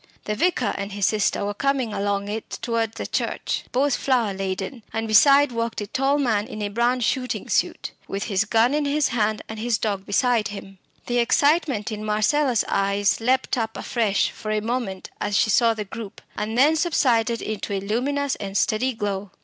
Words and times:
The 0.23 0.33
vicar 0.33 0.73
and 0.79 0.93
his 0.93 1.05
sister 1.05 1.45
were 1.45 1.53
coming 1.53 1.93
along 1.93 2.27
it 2.27 2.57
towards 2.63 2.95
the 2.95 3.05
church, 3.05 3.65
both 3.71 3.95
flower 3.95 4.33
laden, 4.33 4.81
and 4.91 5.07
beside 5.07 5.51
walked 5.51 5.79
a 5.79 5.85
tall 5.85 6.17
man 6.17 6.47
in 6.47 6.63
a 6.63 6.69
brown 6.69 7.01
shooting 7.01 7.47
suit, 7.47 7.91
with 8.07 8.23
his 8.23 8.45
gun 8.45 8.73
in 8.73 8.85
his 8.85 9.09
hand 9.09 9.43
and 9.47 9.59
his 9.59 9.77
dog 9.77 10.07
beside 10.07 10.47
him. 10.47 10.79
The 11.05 11.19
excitement 11.19 11.91
in 11.91 12.03
Marcella's 12.03 12.65
eyes 12.67 13.19
leapt 13.21 13.59
up 13.59 13.77
afresh 13.77 14.31
for 14.31 14.49
a 14.49 14.59
moment 14.59 15.11
as 15.21 15.37
she 15.37 15.51
saw 15.51 15.75
the 15.75 15.85
group, 15.85 16.19
and 16.35 16.57
then 16.57 16.75
subsided 16.75 17.39
into 17.43 17.71
a 17.73 17.79
luminous 17.79 18.33
and 18.37 18.57
steady 18.57 18.93
glow. 18.95 19.29